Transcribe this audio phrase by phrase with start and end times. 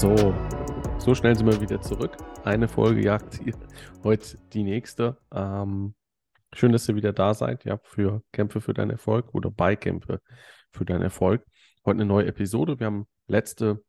[0.00, 0.14] So,
[1.00, 2.16] so schnell sind wir wieder zurück.
[2.44, 3.40] Eine Folge jagt
[4.04, 5.18] heute die nächste.
[5.32, 5.96] Ähm,
[6.52, 10.20] schön, dass ihr wieder da seid, ja, für Kämpfe für deinen Erfolg oder bei Kämpfe
[10.70, 11.44] für deinen Erfolg.
[11.84, 12.78] Heute eine neue Episode.
[12.78, 13.82] Wir haben letzte,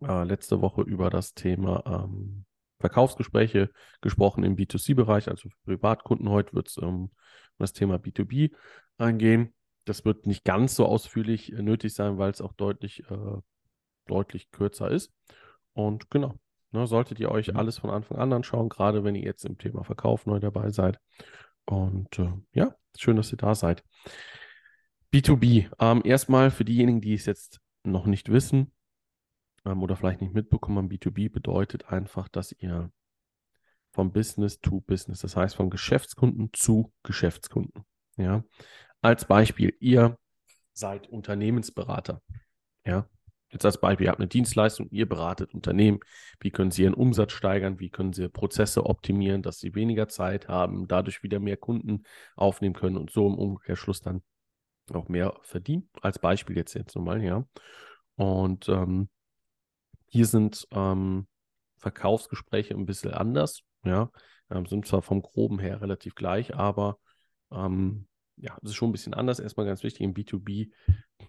[0.00, 2.44] äh, letzte Woche über das Thema ähm,
[2.78, 3.72] Verkaufsgespräche
[4.02, 6.28] gesprochen im B2C-Bereich, also für Privatkunden.
[6.28, 7.10] Heute wird es ähm, um
[7.58, 8.52] das Thema B2B
[8.96, 9.52] eingehen.
[9.86, 13.38] Das wird nicht ganz so ausführlich äh, nötig sein, weil es auch deutlich, äh,
[14.06, 15.12] deutlich kürzer ist.
[15.72, 16.34] Und genau,
[16.72, 17.56] ne, solltet ihr euch mhm.
[17.56, 20.98] alles von Anfang an anschauen, gerade wenn ihr jetzt im Thema Verkauf neu dabei seid.
[21.64, 23.84] Und äh, ja, schön, dass ihr da seid.
[25.12, 25.70] B2B.
[25.78, 28.72] Ähm, erstmal für diejenigen, die es jetzt noch nicht wissen
[29.64, 32.90] ähm, oder vielleicht nicht mitbekommen haben, B2B bedeutet einfach, dass ihr
[33.92, 37.84] vom Business to Business, das heißt vom Geschäftskunden zu Geschäftskunden.
[38.16, 38.44] Ja,
[39.00, 40.18] als Beispiel, ihr
[40.72, 42.22] seid Unternehmensberater.
[42.84, 43.08] Ja,
[43.50, 46.00] jetzt als Beispiel, ihr habt eine Dienstleistung, ihr beratet Unternehmen.
[46.40, 47.78] Wie können sie ihren Umsatz steigern?
[47.80, 52.74] Wie können sie Prozesse optimieren, dass sie weniger Zeit haben, dadurch wieder mehr Kunden aufnehmen
[52.74, 54.22] können und so im Umkehrschluss dann
[54.92, 55.88] auch mehr verdienen?
[56.02, 57.46] Als Beispiel jetzt jetzt nochmal, ja.
[58.16, 59.08] Und ähm,
[60.06, 61.26] hier sind ähm,
[61.76, 64.10] Verkaufsgespräche ein bisschen anders, ja.
[64.50, 66.98] Ähm, sind zwar vom Groben her relativ gleich, aber
[67.50, 69.40] ähm, ja, das ist schon ein bisschen anders.
[69.40, 70.70] Erstmal ganz wichtig im B2B,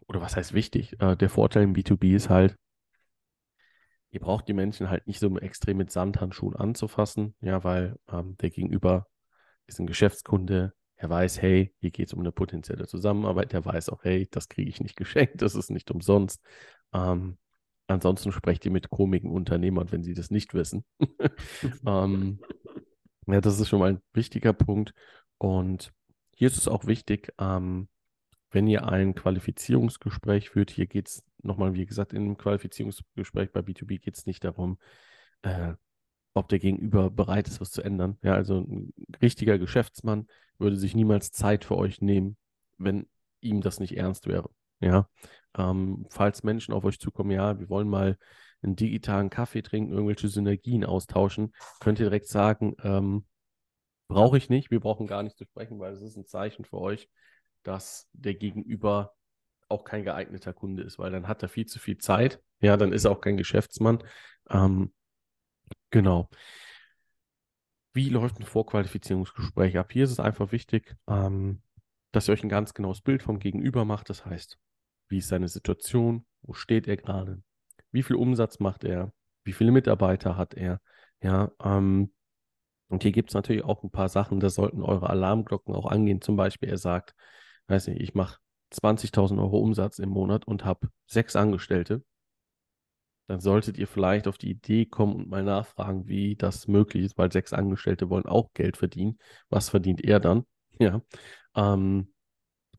[0.08, 1.00] oder was heißt wichtig?
[1.00, 2.56] Äh, der Vorteil im B2B ist halt,
[4.12, 8.50] ihr braucht die Menschen halt nicht so extrem mit Sandhandschuhen anzufassen, ja, weil ähm, der
[8.50, 9.08] Gegenüber
[9.68, 13.90] ist ein Geschäftskunde, er weiß, hey, hier geht es um eine potenzielle Zusammenarbeit, er weiß
[13.90, 16.42] auch, hey, das kriege ich nicht geschenkt, das ist nicht umsonst.
[16.94, 17.38] Ähm,
[17.88, 20.84] ansonsten sprecht ihr mit komigen Unternehmern, wenn sie das nicht wissen.
[21.86, 22.40] ähm,
[23.28, 24.94] ja, das ist schon mal ein wichtiger Punkt.
[25.38, 25.92] Und
[26.34, 27.90] hier ist es auch wichtig, ähm,
[28.52, 33.60] wenn ihr ein Qualifizierungsgespräch führt, hier geht es nochmal, wie gesagt, in einem Qualifizierungsgespräch bei
[33.62, 34.78] B2B geht es nicht darum,
[35.42, 35.74] äh,
[36.34, 38.18] ob der Gegenüber bereit ist, was zu ändern.
[38.22, 40.28] Ja, also ein richtiger Geschäftsmann
[40.60, 42.38] würde sich niemals Zeit für euch nehmen,
[42.78, 43.08] wenn
[43.42, 44.50] ihm das nicht ernst wäre.
[44.80, 45.10] Ja,
[45.58, 48.18] ähm, falls Menschen auf euch zukommen, ja, wir wollen mal
[48.62, 53.26] einen digitalen Kaffee trinken, irgendwelche Synergien austauschen, könnt ihr direkt sagen, ähm,
[54.08, 54.72] Brauche ich nicht.
[54.72, 57.10] Wir brauchen gar nicht zu sprechen, weil es ist ein Zeichen für euch,
[57.68, 59.16] dass der Gegenüber
[59.68, 62.42] auch kein geeigneter Kunde ist, weil dann hat er viel zu viel Zeit.
[62.62, 64.02] Ja, dann ist er auch kein Geschäftsmann.
[64.50, 64.94] Ähm,
[65.90, 66.30] genau.
[67.94, 69.92] Wie läuft ein Vorqualifizierungsgespräch ab?
[69.92, 71.62] Hier ist es einfach wichtig, ähm,
[72.14, 74.10] dass ihr euch ein ganz genaues Bild vom Gegenüber macht.
[74.10, 74.58] Das heißt,
[75.10, 76.26] wie ist seine Situation?
[76.44, 77.42] Wo steht er gerade?
[77.92, 79.12] Wie viel Umsatz macht er?
[79.44, 80.80] Wie viele Mitarbeiter hat er?
[81.22, 82.14] Ja, ähm,
[82.90, 86.22] und hier gibt es natürlich auch ein paar Sachen, da sollten eure Alarmglocken auch angehen.
[86.22, 87.16] Zum Beispiel, er sagt,
[87.68, 88.40] weiß nicht, ich mache
[88.72, 92.04] 20.000 Euro Umsatz im Monat und habe sechs Angestellte.
[93.28, 97.18] Dann solltet ihr vielleicht auf die Idee kommen und mal nachfragen, wie das möglich ist,
[97.18, 99.18] weil sechs Angestellte wollen auch Geld verdienen.
[99.50, 100.46] Was verdient er dann?
[100.80, 101.02] Ja.
[101.56, 102.14] Ähm,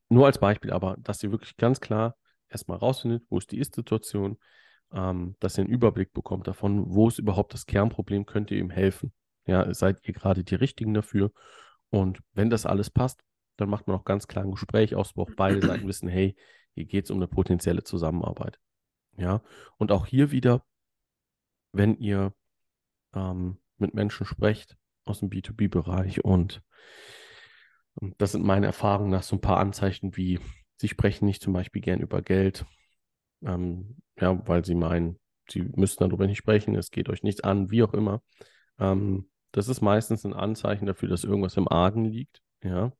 [0.08, 2.16] nur als Beispiel, aber dass ihr wirklich ganz klar
[2.48, 4.38] erstmal rausfindet, wo ist die Ist-Situation,
[4.92, 8.70] ähm, dass ihr einen Überblick bekommt davon, wo ist überhaupt das Kernproblem, könnt ihr ihm
[8.70, 9.12] helfen.
[9.46, 11.32] Ja, seid ihr gerade die Richtigen dafür?
[11.90, 13.20] Und wenn das alles passt,
[13.58, 16.34] dann macht man auch ganz klar ein Gespräch aus, wo auch beide Seiten wissen, hey,
[16.74, 18.58] hier geht es um eine potenzielle Zusammenarbeit.
[19.16, 19.42] Ja,
[19.76, 20.64] und auch hier wieder,
[21.72, 22.32] wenn ihr
[23.14, 26.62] ähm, mit Menschen sprecht aus dem B2B-Bereich und
[28.00, 30.38] ähm, das sind meine Erfahrungen nach so ein paar Anzeichen wie,
[30.76, 32.64] sie sprechen nicht zum Beispiel gern über Geld,
[33.42, 35.18] ähm, ja, weil sie meinen,
[35.50, 38.22] sie müssen darüber nicht sprechen, es geht euch nichts an, wie auch immer.
[38.78, 42.92] Ähm, das ist meistens ein Anzeichen dafür, dass irgendwas im Argen liegt, ja,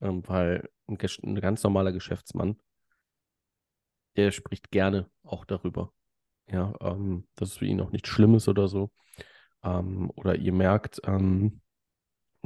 [0.00, 2.56] ähm, weil ein, ein, ganz normaler Geschäftsmann,
[4.16, 5.92] der spricht gerne auch darüber,
[6.48, 8.90] ja, ähm, dass es für ihn auch nichts Schlimmes oder so,
[9.62, 11.60] ähm, oder ihr merkt, ähm,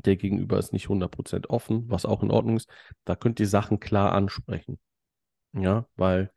[0.05, 2.69] der Gegenüber ist nicht 100% offen, was auch in Ordnung ist,
[3.05, 4.79] da könnt ihr Sachen klar ansprechen,
[5.53, 6.33] ja, weil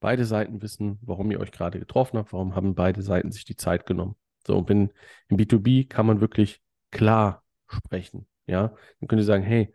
[0.00, 3.56] beide Seiten wissen, warum ihr euch gerade getroffen habt, warum haben beide Seiten sich die
[3.56, 4.16] Zeit genommen.
[4.46, 4.92] So, und wenn
[5.28, 8.26] im B2B kann man wirklich klar sprechen.
[8.46, 9.72] Ja, dann könnt ihr sagen, hey,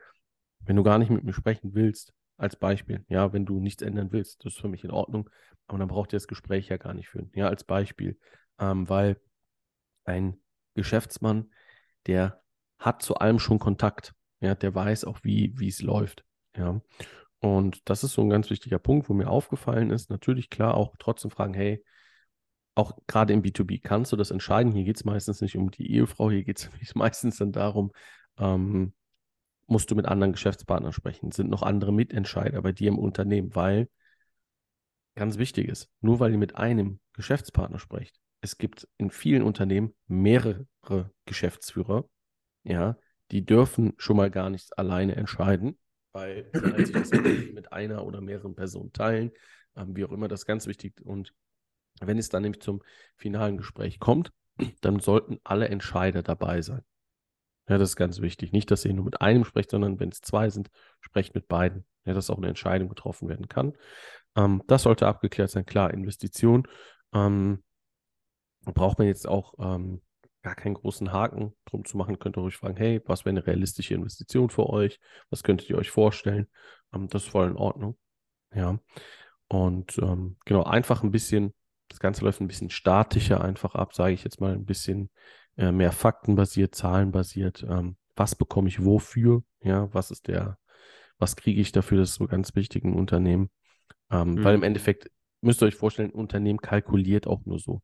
[0.66, 4.12] wenn du gar nicht mit mir sprechen willst, als Beispiel, ja, wenn du nichts ändern
[4.12, 5.30] willst, das ist für mich in Ordnung,
[5.68, 7.32] aber dann braucht ihr das Gespräch ja gar nicht führen.
[7.36, 8.18] Ja, als Beispiel,
[8.60, 9.20] ähm, weil
[10.06, 10.38] ein
[10.76, 11.52] Geschäftsmann,
[12.08, 12.42] der
[12.80, 14.14] hat zu allem schon Kontakt.
[14.42, 16.26] Ja, der weiß auch, wie, es läuft.
[16.58, 16.82] Ja.
[17.40, 20.10] Und das ist so ein ganz wichtiger Punkt, wo mir aufgefallen ist.
[20.10, 21.84] Natürlich klar auch trotzdem fragen, hey,
[22.76, 24.74] auch gerade im B2B kannst du das entscheiden.
[24.74, 27.92] Hier geht es meistens nicht um die Ehefrau, hier geht es meistens dann darum,
[28.38, 28.94] ähm,
[29.68, 33.90] musst du mit anderen Geschäftspartnern sprechen, sind noch andere Mitentscheider bei dir im Unternehmen, weil
[35.16, 39.94] ganz wichtig ist, nur weil ihr mit einem Geschäftspartner sprecht, es gibt in vielen Unternehmen
[40.08, 40.68] mehrere
[41.26, 42.10] Geschäftsführer,
[42.64, 42.98] ja,
[43.32, 45.78] die dürfen schon mal gar nicht alleine entscheiden,
[46.12, 49.32] weil sie halt das mit einer oder mehreren Personen teilen,
[49.76, 51.02] ähm, wie auch immer, das ist ganz wichtig.
[51.02, 51.34] Und
[52.02, 52.84] wenn es dann nämlich zum
[53.16, 54.32] finalen Gespräch kommt,
[54.82, 56.84] dann sollten alle Entscheider dabei sein.
[57.68, 58.52] Ja, das ist ganz wichtig.
[58.52, 60.70] Nicht, dass ihr nur mit einem sprecht, sondern wenn es zwei sind,
[61.00, 61.86] sprecht mit beiden.
[62.06, 63.74] Ja, dass auch eine Entscheidung getroffen werden kann.
[64.36, 65.66] Ähm, das sollte abgeklärt sein.
[65.66, 66.68] Klar, Investition.
[67.14, 67.64] Ähm,
[68.66, 70.02] braucht man jetzt auch ähm,
[70.42, 72.20] gar keinen großen Haken drum zu machen.
[72.20, 75.00] Könnt ihr euch fragen, hey, was wäre eine realistische Investition für euch?
[75.30, 76.48] Was könntet ihr euch vorstellen?
[76.94, 77.98] Ähm, das ist voll in Ordnung.
[78.54, 78.78] Ja.
[79.48, 81.54] Und ähm, genau, einfach ein bisschen,
[81.88, 85.10] das Ganze läuft ein bisschen statischer einfach ab, sage ich jetzt mal, ein bisschen
[85.58, 87.66] äh, mehr faktenbasiert, zahlenbasiert.
[87.68, 89.44] Ähm, was bekomme ich wofür?
[89.62, 90.58] Ja, was ist der,
[91.18, 92.00] was kriege ich dafür?
[92.00, 93.50] Das ist so ganz wichtig im Unternehmen.
[94.12, 94.44] Ähm, mhm.
[94.44, 95.10] Weil im Endeffekt
[95.42, 97.82] müsst ihr euch vorstellen, ein Unternehmen kalkuliert auch nur so.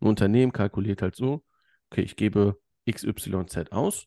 [0.00, 1.44] Ein Unternehmen kalkuliert halt so,
[1.90, 2.58] okay, ich gebe
[2.90, 4.06] XYZ aus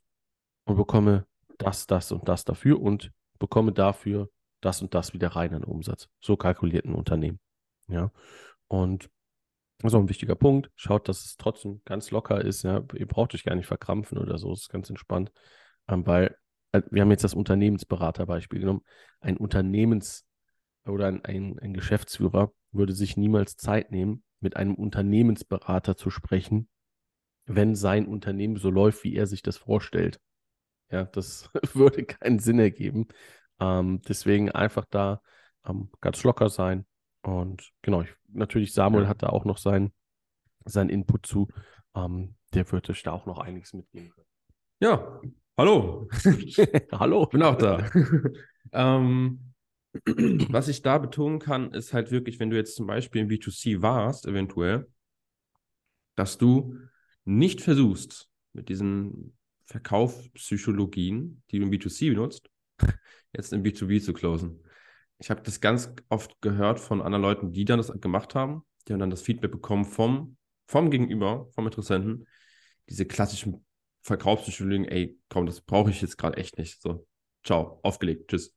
[0.66, 1.26] und bekomme
[1.58, 4.30] das, das und das dafür und bekomme dafür
[4.62, 6.10] das und das wieder rein an Umsatz.
[6.20, 7.40] So kalkuliert ein Unternehmen.
[7.88, 8.12] Ja.
[8.68, 9.10] Und
[9.80, 10.72] das ist auch ein wichtiger Punkt.
[10.76, 12.64] Schaut, dass es trotzdem ganz locker ist.
[12.64, 12.84] Ja.
[12.94, 14.52] Ihr braucht euch gar nicht verkrampfen oder so.
[14.52, 15.32] Es ist ganz entspannt.
[15.88, 16.38] Ähm, weil
[16.72, 18.84] äh, wir haben jetzt das Unternehmensberaterbeispiel genommen.
[19.20, 20.26] Ein Unternehmens-
[20.86, 26.70] oder ein, ein, ein Geschäftsführer würde sich niemals Zeit nehmen, mit einem Unternehmensberater zu sprechen,
[27.46, 30.20] wenn sein Unternehmen so läuft, wie er sich das vorstellt.
[30.90, 33.08] Ja, das würde keinen Sinn ergeben.
[33.60, 35.22] Ähm, deswegen einfach da
[35.66, 36.86] ähm, ganz locker sein.
[37.26, 39.10] Und genau, ich, natürlich Samuel ja.
[39.10, 39.92] hat da auch noch sein,
[40.66, 41.48] sein Input zu.
[41.96, 44.28] Ähm, der würde da auch noch einiges mitgeben können.
[44.80, 45.22] Ja,
[45.58, 46.08] hallo.
[46.92, 47.26] hallo.
[47.26, 47.90] Bin auch da.
[48.72, 49.54] ähm,
[50.50, 53.82] was ich da betonen kann, ist halt wirklich, wenn du jetzt zum Beispiel im B2C
[53.82, 54.88] warst, eventuell,
[56.16, 56.78] dass du
[57.24, 59.36] nicht versuchst, mit diesen
[59.66, 62.50] Verkaufspsychologien, die du im B2C benutzt,
[63.34, 64.62] jetzt im B2B zu closen.
[65.20, 68.64] Ich habe das ganz oft gehört von anderen Leuten, die dann das gemacht haben.
[68.88, 72.28] Die haben dann das Feedback bekommen vom, vom Gegenüber, vom Interessenten.
[72.90, 73.66] Diese klassischen
[74.02, 76.82] Verkaufspsychologien, ey, komm, das brauche ich jetzt gerade echt nicht.
[76.82, 77.08] So,
[77.44, 78.54] ciao, aufgelegt, tschüss.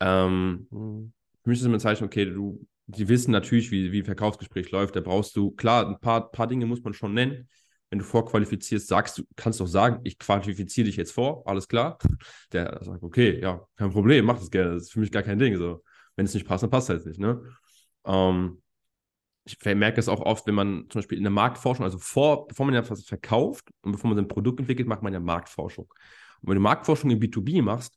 [0.00, 0.66] Ähm.
[0.70, 4.70] Für mich ist es ein Zeichen, okay, du, die wissen natürlich, wie, wie ein Verkaufsgespräch
[4.72, 4.96] läuft.
[4.96, 7.48] Da brauchst du, klar, ein paar, paar Dinge muss man schon nennen
[7.90, 11.98] wenn du vorqualifizierst, sagst du, kannst doch sagen, ich qualifiziere dich jetzt vor, alles klar.
[12.52, 15.38] Der sagt, okay, ja, kein Problem, mach das gerne, das ist für mich gar kein
[15.38, 15.56] Ding.
[15.56, 15.82] So.
[16.16, 17.20] Wenn es nicht passt, dann passt es halt nicht.
[17.20, 17.42] Ne?
[18.04, 18.62] Ähm,
[19.44, 22.66] ich merke es auch oft, wenn man zum Beispiel in der Marktforschung, also vor, bevor
[22.66, 25.86] man ja was verkauft und bevor man sein Produkt entwickelt, macht man ja Marktforschung.
[26.40, 27.96] Und wenn du Marktforschung im B2B machst,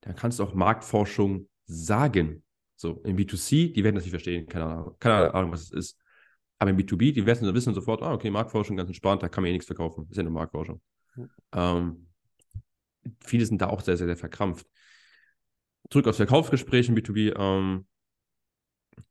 [0.00, 2.42] dann kannst du auch Marktforschung sagen.
[2.76, 5.98] So, im B2C, die werden das nicht verstehen, keine Ahnung, keine Ahnung, was es ist.
[6.58, 9.50] Aber im B2B, die wissen, wissen sofort, ah, okay, Marktforschung ganz entspannt, da kann man
[9.50, 10.06] eh nichts verkaufen.
[10.10, 10.80] Ist ja nur Marktforschung.
[11.14, 11.30] Mhm.
[11.52, 12.06] Ähm,
[13.20, 14.66] viele sind da auch sehr, sehr, sehr verkrampft.
[15.90, 17.34] Zurück aufs Verkaufsgespräch im B2B.
[17.38, 17.86] Ähm,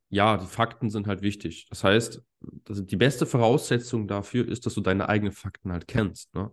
[0.10, 1.68] ja, die Fakten sind halt wichtig.
[1.70, 2.22] Das heißt,
[2.66, 6.34] das die beste Voraussetzung dafür ist, dass du deine eigenen Fakten halt kennst.
[6.36, 6.52] Ne?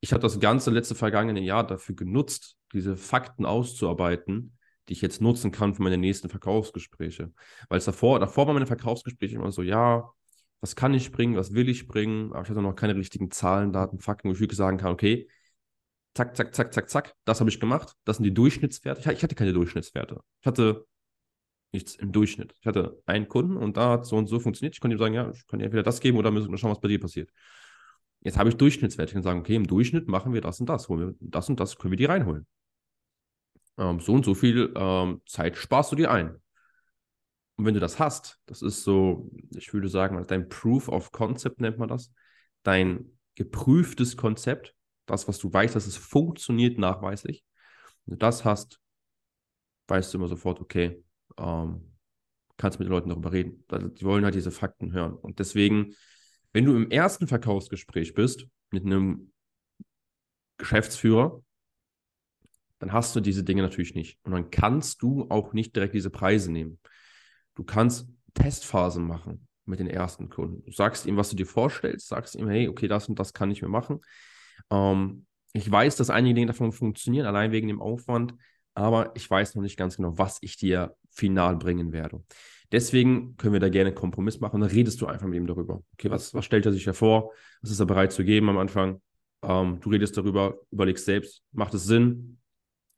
[0.00, 4.53] Ich habe das ganze letzte vergangene Jahr dafür genutzt, diese Fakten auszuarbeiten,
[4.88, 7.32] die ich jetzt nutzen kann für meine nächsten Verkaufsgespräche.
[7.68, 10.10] Weil es davor, davor waren meine Verkaufsgespräche immer so, ja,
[10.60, 13.72] was kann ich bringen, was will ich bringen, aber ich hatte noch keine richtigen Zahlen,
[13.72, 15.28] Daten, Fakten, wo ich wirklich sagen kann, okay,
[16.14, 19.12] zack, zack, zack, zack, zack, das habe ich gemacht, das sind die Durchschnittswerte.
[19.12, 20.20] Ich, hatte keine Durchschnittswerte.
[20.40, 20.86] Ich hatte
[21.72, 22.54] nichts im Durchschnitt.
[22.60, 24.74] Ich hatte einen Kunden und da hat so und so funktioniert.
[24.74, 26.70] Ich konnte ihm sagen, ja, ich kann dir entweder das geben oder müssen wir schauen,
[26.70, 27.30] was bei dir passiert.
[28.20, 29.10] Jetzt habe ich Durchschnittswerte.
[29.10, 31.60] Ich kann sagen, okay, im Durchschnitt machen wir das und das, holen wir das und
[31.60, 32.46] das, können wir die reinholen
[33.78, 36.40] ähm, so und so viel ähm, Zeit sparst du dir ein.
[37.56, 41.60] Und wenn du das hast, das ist so, ich würde sagen, dein Proof of Concept
[41.60, 42.12] nennt man das,
[42.62, 44.74] dein geprüftes Konzept,
[45.06, 47.44] das, was du weißt, dass es funktioniert nachweislich.
[48.06, 48.80] Wenn du das hast,
[49.88, 51.02] weißt du immer sofort, okay,
[51.38, 51.94] ähm,
[52.56, 53.64] kannst mit den Leuten darüber reden.
[53.70, 55.14] Die wollen halt diese Fakten hören.
[55.14, 55.94] Und deswegen,
[56.52, 59.32] wenn du im ersten Verkaufsgespräch bist mit einem
[60.56, 61.42] Geschäftsführer,
[62.84, 64.18] dann hast du diese Dinge natürlich nicht.
[64.24, 66.78] Und dann kannst du auch nicht direkt diese Preise nehmen.
[67.54, 70.62] Du kannst Testphasen machen mit den ersten Kunden.
[70.66, 73.50] Du sagst ihm, was du dir vorstellst, sagst ihm, hey, okay, das und das kann
[73.50, 74.00] ich mir machen.
[74.70, 75.24] Ähm,
[75.54, 78.34] ich weiß, dass einige Dinge davon funktionieren, allein wegen dem Aufwand,
[78.74, 82.22] aber ich weiß noch nicht ganz genau, was ich dir final bringen werde.
[82.70, 84.60] Deswegen können wir da gerne einen Kompromiss machen.
[84.60, 85.82] Dann redest du einfach mit ihm darüber.
[85.94, 87.32] Okay, was, was stellt er sich hervor?
[87.62, 89.00] Was ist er bereit zu geben am Anfang?
[89.42, 92.40] Ähm, du redest darüber, überlegst selbst, macht es Sinn?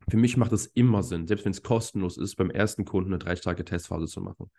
[0.09, 3.19] Für mich macht es immer Sinn, selbst wenn es kostenlos ist, beim ersten Kunden eine
[3.19, 4.51] drei Tage Testphase zu machen.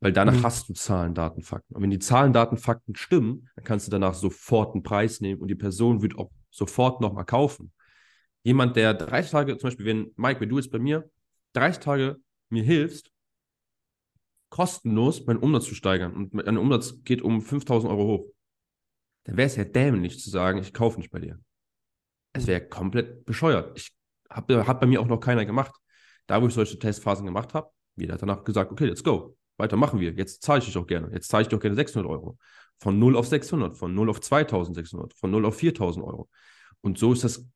[0.00, 0.42] Weil danach mhm.
[0.42, 1.74] hast du Zahlen, Daten, Fakten.
[1.74, 5.40] Und wenn die Zahlen, Daten, Fakten stimmen, dann kannst du danach sofort einen Preis nehmen
[5.40, 7.72] und die Person wird auch sofort nochmal kaufen.
[8.42, 11.10] Jemand, der 30 Tage, zum Beispiel, wenn, Mike, wenn du jetzt bei mir
[11.54, 12.16] 30 Tage
[12.50, 13.10] mir hilfst,
[14.50, 18.32] kostenlos meinen Umsatz zu steigern und mein Umsatz geht um 5000 Euro hoch,
[19.24, 21.40] dann wäre es ja dämlich zu sagen, ich kaufe nicht bei dir.
[22.32, 23.76] Es wäre komplett bescheuert.
[23.76, 23.95] Ich
[24.30, 25.74] hab bei mir auch noch keiner gemacht.
[26.26, 29.36] Da, wo ich solche Testphasen gemacht habe, jeder hat danach gesagt, okay, let's go.
[29.56, 30.12] Weiter machen wir.
[30.12, 31.10] Jetzt zahle ich dich auch gerne.
[31.12, 32.36] Jetzt zahle ich dir auch gerne 600 Euro.
[32.78, 36.28] Von 0 auf 600, von 0 auf 2600, von 0 auf 4000 Euro.
[36.82, 37.48] Und so ist das,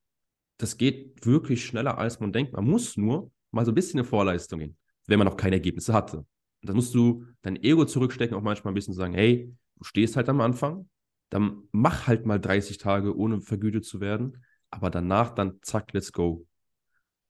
[0.57, 2.53] das geht wirklich schneller, als man denkt.
[2.55, 5.93] Man muss nur mal so ein bisschen in Vorleistung gehen, wenn man noch keine Ergebnisse
[5.93, 6.19] hatte.
[6.19, 10.17] Und dann musst du dein Ego zurückstecken, auch manchmal ein bisschen sagen, hey, du stehst
[10.17, 10.89] halt am Anfang,
[11.31, 16.12] dann mach halt mal 30 Tage, ohne vergütet zu werden, aber danach dann zack, let's
[16.12, 16.47] go.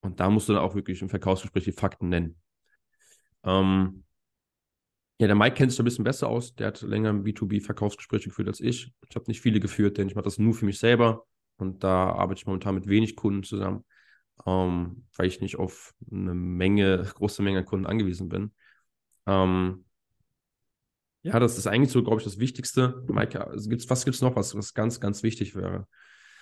[0.00, 2.36] Und da musst du dann auch wirklich im Verkaufsgespräch die Fakten nennen.
[3.44, 4.04] Ähm,
[5.18, 6.54] ja, der Mike kennt sich ein bisschen besser aus.
[6.54, 8.94] Der hat länger im B2B-Verkaufsgespräche geführt als ich.
[9.08, 11.26] Ich habe nicht viele geführt, denn ich mache das nur für mich selber.
[11.58, 13.84] Und da arbeite ich momentan mit wenig Kunden zusammen,
[14.46, 18.52] ähm, weil ich nicht auf eine Menge, große Menge Kunden angewiesen bin.
[19.26, 19.84] Ähm,
[21.22, 23.04] ja, das ist eigentlich so, glaube ich, das Wichtigste.
[23.08, 25.86] Mike, also gibt's, was gibt es noch, was, was ganz, ganz wichtig wäre?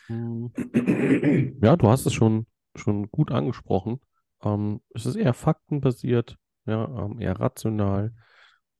[0.06, 0.52] Hm.
[1.60, 2.46] Ja, du hast es schon,
[2.78, 4.00] schon gut angesprochen.
[4.42, 8.14] Ähm, es ist eher faktenbasiert, ja, ähm, eher rational.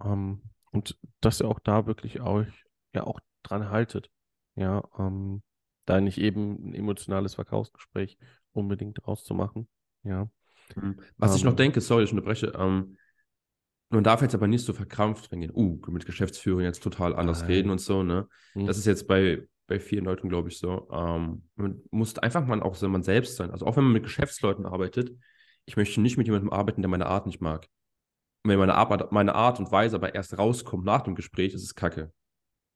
[0.03, 2.65] Ähm, und dass ihr auch da wirklich euch
[2.95, 4.11] ja auch dran haltet.
[4.55, 5.43] Ja, ähm,
[5.87, 8.19] da nicht eben ein emotionales Verkaufsgespräch
[8.53, 9.69] unbedingt rauszumachen.
[10.03, 10.29] Ja.
[10.77, 11.01] Mhm.
[11.17, 11.57] Was ich noch ähm.
[11.57, 12.97] denke, sorry, ich unterbreche, ähm,
[13.91, 17.51] man darf jetzt aber nicht so verkrampft reingehen, uh, mit Geschäftsführung jetzt total anders Nein.
[17.51, 18.29] reden und so, ne?
[18.55, 18.67] Mhm.
[18.67, 20.89] Das ist jetzt bei, bei vielen Leuten, glaube ich, so.
[20.91, 23.53] Ähm, man muss einfach mal auch so man selbst sein.
[23.53, 25.17] Also auch wenn man mit Geschäftsleuten arbeitet,
[25.67, 27.69] ich möchte nicht mit jemandem arbeiten, der meine Art nicht mag.
[28.43, 31.63] Und wenn meine Art, meine Art und Weise aber erst rauskommt nach dem Gespräch, ist
[31.63, 32.13] es kacke.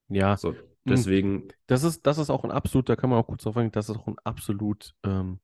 [0.09, 0.37] Ja.
[0.37, 0.59] So, hm.
[0.85, 1.49] deswegen.
[1.67, 3.89] Das ist, das ist auch ein absolut, da kann man auch kurz drauf eingehen, das
[3.89, 5.41] ist auch ein absolut, ähm,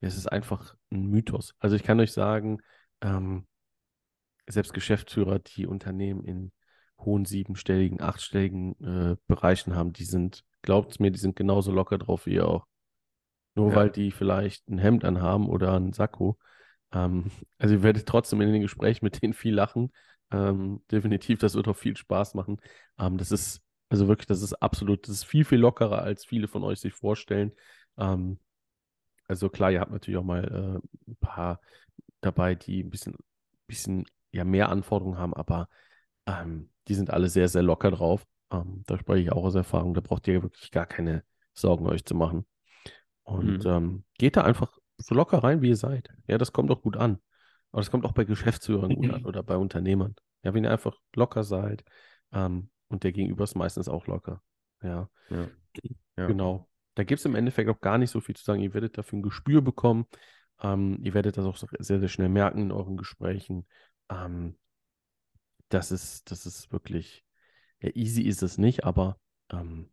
[0.00, 1.54] es ist einfach ein Mythos.
[1.58, 2.58] Also ich kann euch sagen,
[3.00, 3.46] ähm,
[4.46, 6.52] selbst Geschäftsführer, die Unternehmen in
[6.98, 12.26] hohen siebenstelligen, achtstelligen äh, Bereichen haben, die sind, glaubt mir, die sind genauso locker drauf
[12.26, 12.66] wie ihr auch.
[13.54, 13.76] Nur ja.
[13.76, 16.38] weil die vielleicht ein Hemd anhaben oder ein Sakko.
[16.92, 19.92] Ähm, also ihr werdet trotzdem in den Gesprächen mit denen viel lachen.
[20.32, 22.60] Ähm, definitiv, das wird auch viel Spaß machen.
[22.98, 26.46] Ähm, das ist, also wirklich, das ist absolut, das ist viel, viel lockerer, als viele
[26.46, 27.52] von euch sich vorstellen.
[27.98, 28.38] Ähm,
[29.26, 31.60] also klar, ihr habt natürlich auch mal äh, ein paar
[32.20, 33.16] dabei, die ein bisschen,
[33.66, 35.68] bisschen ja, mehr Anforderungen haben, aber
[36.26, 38.26] ähm, die sind alle sehr, sehr locker drauf.
[38.50, 39.94] Ähm, da spreche ich auch aus Erfahrung.
[39.94, 42.46] Da braucht ihr wirklich gar keine Sorgen euch zu machen.
[43.22, 43.70] Und mhm.
[43.70, 46.08] ähm, geht da einfach so locker rein, wie ihr seid.
[46.26, 47.18] Ja, das kommt auch gut an.
[47.72, 50.14] Aber das kommt auch bei Geschäftsführern gut an oder bei Unternehmern.
[50.42, 51.84] Ja, wenn ihr einfach locker seid
[52.32, 54.42] ähm, und der Gegenüber ist meistens auch locker.
[54.82, 55.08] Ja.
[55.28, 55.48] ja.
[56.16, 56.26] ja.
[56.26, 56.68] Genau.
[56.94, 58.60] Da gibt es im Endeffekt auch gar nicht so viel zu sagen.
[58.60, 60.06] Ihr werdet dafür ein Gespür bekommen.
[60.60, 63.66] Ähm, ihr werdet das auch sehr, sehr schnell merken in euren Gesprächen.
[64.10, 64.56] Ähm,
[65.68, 67.24] das ist, das ist wirklich,
[67.80, 69.18] ja, easy ist es nicht, aber
[69.50, 69.90] ähm,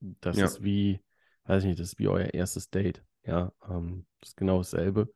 [0.00, 0.46] das ja.
[0.46, 1.00] ist wie,
[1.44, 3.04] weiß ich nicht, das ist wie euer erstes Date.
[3.24, 5.12] Ja, ähm, das ist genau dasselbe.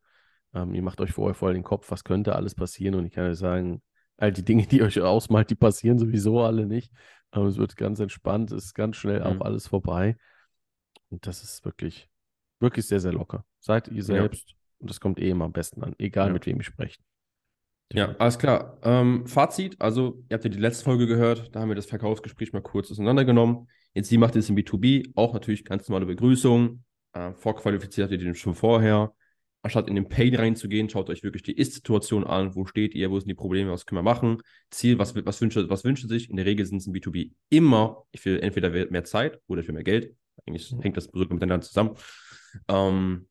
[0.55, 3.31] Ähm, ihr macht euch vorher voll den Kopf, was könnte alles passieren und ich kann
[3.31, 3.83] euch sagen,
[4.19, 6.93] all die Dinge, die euch ausmalt, die passieren sowieso alle nicht.
[7.31, 9.27] Aber es wird ganz entspannt, es ist ganz schnell mhm.
[9.27, 10.17] auch alles vorbei.
[11.09, 12.11] Und das ist wirklich,
[12.61, 13.45] wirklich sehr, sehr locker.
[13.59, 14.57] Seid ihr selbst ja.
[14.81, 16.33] und das kommt eh immer am besten an, egal ja.
[16.35, 17.03] mit wem ihr sprecht.
[17.95, 18.79] Ja, alles klar.
[18.83, 22.53] Ähm, Fazit, also ihr habt ja die letzte Folge gehört, da haben wir das Verkaufsgespräch
[22.53, 23.69] mal kurz auseinandergenommen.
[23.93, 26.83] Jetzt sie macht es im B2B, auch natürlich ganz normale Begrüßung.
[27.13, 29.13] Äh, vorqualifiziert habt ihr den schon vorher.
[29.61, 32.55] Anstatt in den Pain reinzugehen, schaut euch wirklich die Ist-Situation an.
[32.57, 33.11] Wo steht ihr?
[33.11, 33.71] Wo sind die Probleme?
[33.71, 34.39] Was können wir machen?
[34.71, 36.31] Ziel, was, was, wünscht, was wünscht sich?
[36.31, 39.69] In der Regel sind es im B2B immer, ich will entweder mehr Zeit oder ich
[39.69, 40.17] will mehr Geld.
[40.47, 41.97] Eigentlich hängt das miteinander zusammen.
[42.69, 43.29] Ähm,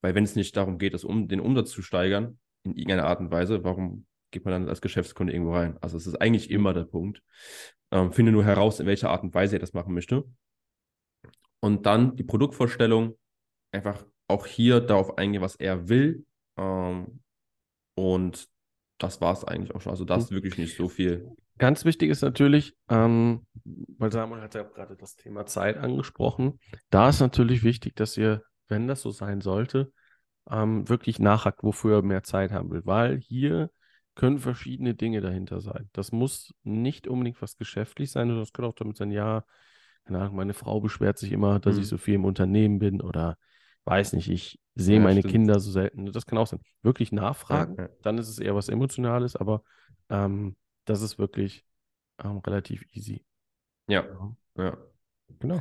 [0.00, 3.20] weil wenn es nicht darum geht, das um, den Umsatz zu steigern, in irgendeiner Art
[3.20, 5.78] und Weise, warum geht man dann als Geschäftskunde irgendwo rein?
[5.80, 7.22] Also es ist eigentlich immer der Punkt.
[7.90, 10.24] Ähm, finde nur heraus, in welcher Art und Weise er das machen möchte.
[11.60, 13.16] Und dann die Produktvorstellung,
[13.70, 16.24] einfach auch hier darauf eingehen, was er will.
[16.56, 17.20] Ähm,
[17.94, 18.48] und
[18.98, 19.90] das war es eigentlich auch schon.
[19.90, 21.28] Also das ist wirklich nicht so viel.
[21.58, 23.46] Ganz wichtig ist natürlich, ähm,
[23.98, 26.58] weil Samuel hat ja gerade das Thema Zeit angesprochen.
[26.90, 29.92] Da ist natürlich wichtig, dass ihr, wenn das so sein sollte,
[30.50, 32.82] ähm, wirklich nachhakt, wofür er mehr Zeit haben will.
[32.84, 33.70] Weil hier
[34.14, 35.88] können verschiedene Dinge dahinter sein.
[35.92, 39.44] Das muss nicht unbedingt was geschäftlich sein, sondern das könnte auch damit sein, ja,
[40.04, 41.82] keine Ahnung, meine Frau beschwert sich immer, dass mhm.
[41.82, 43.36] ich so viel im Unternehmen bin oder
[43.84, 45.32] weiß nicht, ich sehe ja, meine stimmt.
[45.32, 46.12] Kinder so selten.
[46.12, 46.60] Das kann auch sein.
[46.82, 47.90] Wirklich nachfragen, ja, ja.
[48.02, 49.62] dann ist es eher was Emotionales, aber
[50.10, 51.64] ähm, das ist wirklich
[52.22, 53.24] ähm, relativ easy.
[53.86, 54.04] Ja,
[54.56, 54.76] ja.
[55.38, 55.60] Genau.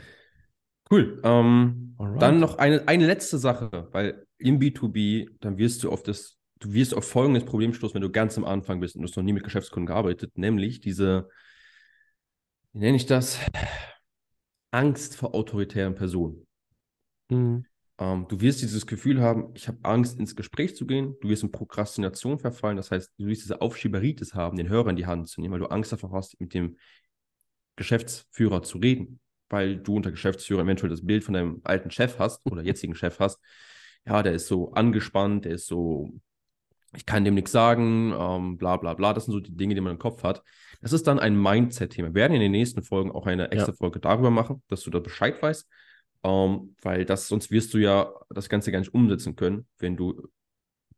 [0.93, 1.19] Cool.
[1.23, 6.37] Ähm, dann noch eine, eine letzte Sache, weil im B2B, dann wirst du auf das,
[6.59, 9.17] du wirst auf folgendes Problem stoßen, wenn du ganz am Anfang bist und du hast
[9.17, 11.29] noch nie mit Geschäftskunden gearbeitet, nämlich diese,
[12.73, 13.39] wie nenne ich das?
[14.69, 16.45] Angst vor autoritären Personen.
[17.29, 17.65] Mhm.
[17.97, 21.15] Ähm, du wirst dieses Gefühl haben, ich habe Angst, ins Gespräch zu gehen.
[21.21, 22.77] Du wirst in Prokrastination verfallen.
[22.77, 25.59] Das heißt, du wirst diese Aufschieberitis haben, den Hörer in die Hand zu nehmen, weil
[25.59, 26.77] du Angst davor hast, mit dem
[27.75, 29.19] Geschäftsführer zu reden,
[29.53, 33.19] weil du unter Geschäftsführer eventuell das Bild von deinem alten Chef hast oder jetzigen Chef
[33.19, 33.39] hast.
[34.05, 36.13] Ja, der ist so angespannt, der ist so,
[36.95, 39.13] ich kann dem nichts sagen, ähm, bla bla bla.
[39.13, 40.43] Das sind so die Dinge, die man im Kopf hat.
[40.81, 42.09] Das ist dann ein Mindset-Thema.
[42.09, 43.77] Wir werden in den nächsten Folgen auch eine extra ja.
[43.77, 45.69] Folge darüber machen, dass du da Bescheid weißt.
[46.25, 50.27] Ähm, weil das, sonst wirst du ja das Ganze gar nicht umsetzen können, wenn du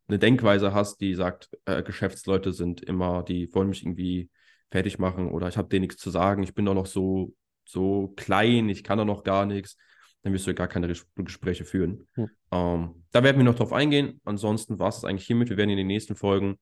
[0.08, 4.30] eine Denkweise hast, die sagt, äh, Geschäftsleute sind immer, die wollen mich irgendwie
[4.72, 7.34] fertig machen oder ich habe denen nichts zu sagen, ich bin doch noch so,
[7.66, 9.78] so klein, ich kann doch noch gar nichts,
[10.22, 12.08] dann wirst du ja gar keine Gespräche führen.
[12.16, 12.30] Hm.
[12.52, 14.22] Ähm, da werden wir noch drauf eingehen.
[14.24, 15.50] Ansonsten war es eigentlich hiermit.
[15.50, 16.58] Wir werden in den nächsten Folgen,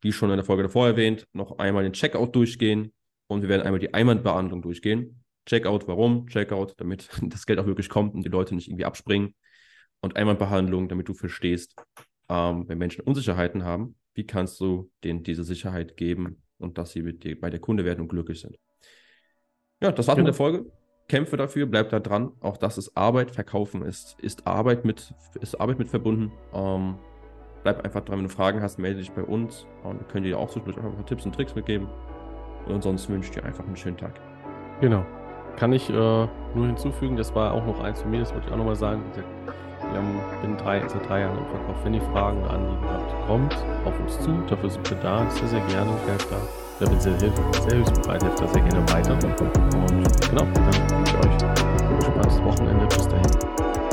[0.00, 2.92] wie schon in der Folge davor erwähnt, noch einmal den Checkout durchgehen
[3.26, 5.24] und wir werden einmal die Einwandbehandlung durchgehen.
[5.46, 6.26] Checkout, warum?
[6.28, 9.34] Checkout, damit das Geld auch wirklich kommt und die Leute nicht irgendwie abspringen.
[10.00, 11.74] Und Einwandbehandlung, damit du verstehst,
[12.28, 17.02] ähm, wenn Menschen Unsicherheiten haben, wie kannst du denen diese Sicherheit geben und dass sie
[17.18, 18.56] dir, bei der Kunde werden und glücklich sind.
[19.80, 20.26] Ja, das war's genau.
[20.26, 20.66] mit der Folge.
[21.08, 22.32] Kämpfe dafür, bleib da dran.
[22.40, 23.32] Auch das ist Arbeit.
[23.32, 26.30] Verkaufen ist, ist, Arbeit, mit, ist Arbeit mit verbunden.
[26.54, 26.98] Ähm,
[27.62, 29.66] bleib einfach dran, wenn du Fragen hast, melde dich bei uns.
[29.82, 31.88] Und wir können dir auch zwischendurch einfach ein paar Tipps und Tricks mitgeben.
[32.66, 34.20] Und ansonsten wünsche ich dir einfach einen schönen Tag.
[34.80, 35.04] Genau.
[35.56, 38.52] Kann ich äh, nur hinzufügen, das war auch noch eins von mir, das wollte ich
[38.52, 39.02] auch nochmal sagen.
[39.80, 41.84] Wir haben, bin drei, seit drei Jahren im Verkauf.
[41.84, 44.30] Wenn ihr Fragen Anliegen habt, kommt auf uns zu.
[44.46, 45.28] Dafür sind wir da.
[45.30, 45.90] Sehr, sehr gerne.
[46.06, 49.12] Helfe da damit sehr, sehr hilfsbereit, hilft das sehr gerne weiter.
[49.12, 52.86] Und genau, dann wünsche ich euch ein schönes Wochenende.
[52.86, 53.89] Bis dahin.